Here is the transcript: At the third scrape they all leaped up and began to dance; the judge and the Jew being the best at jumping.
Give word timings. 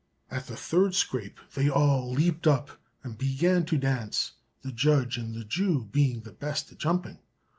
At 0.31 0.47
the 0.47 0.57
third 0.57 0.95
scrape 0.95 1.39
they 1.53 1.69
all 1.69 2.11
leaped 2.11 2.47
up 2.47 2.81
and 3.03 3.19
began 3.19 3.65
to 3.67 3.77
dance; 3.77 4.31
the 4.63 4.71
judge 4.71 5.15
and 5.15 5.35
the 5.35 5.45
Jew 5.45 5.89
being 5.91 6.21
the 6.21 6.31
best 6.33 6.71
at 6.71 6.79
jumping. 6.79 7.19